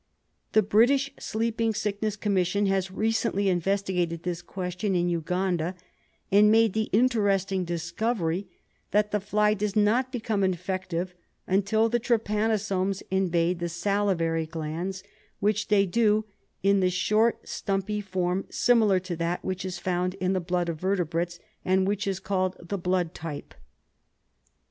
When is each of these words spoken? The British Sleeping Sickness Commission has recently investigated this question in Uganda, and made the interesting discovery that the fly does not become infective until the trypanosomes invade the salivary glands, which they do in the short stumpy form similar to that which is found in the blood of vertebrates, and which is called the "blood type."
The 0.53 0.63
British 0.63 1.11
Sleeping 1.19 1.75
Sickness 1.75 2.15
Commission 2.15 2.65
has 2.65 2.89
recently 2.89 3.49
investigated 3.49 4.23
this 4.23 4.41
question 4.41 4.95
in 4.95 5.09
Uganda, 5.09 5.75
and 6.31 6.49
made 6.51 6.73
the 6.73 6.89
interesting 6.91 7.65
discovery 7.65 8.47
that 8.89 9.11
the 9.11 9.19
fly 9.19 9.53
does 9.53 9.75
not 9.75 10.11
become 10.11 10.43
infective 10.43 11.13
until 11.45 11.87
the 11.87 11.99
trypanosomes 11.99 13.03
invade 13.11 13.59
the 13.59 13.69
salivary 13.69 14.47
glands, 14.47 15.03
which 15.39 15.67
they 15.67 15.85
do 15.85 16.25
in 16.63 16.79
the 16.79 16.89
short 16.89 17.47
stumpy 17.47 18.01
form 18.01 18.45
similar 18.49 18.99
to 19.01 19.15
that 19.15 19.45
which 19.45 19.63
is 19.63 19.77
found 19.77 20.15
in 20.15 20.33
the 20.33 20.39
blood 20.39 20.67
of 20.67 20.79
vertebrates, 20.79 21.37
and 21.63 21.85
which 21.87 22.07
is 22.07 22.19
called 22.19 22.57
the 22.59 22.77
"blood 22.79 23.13
type." 23.13 23.53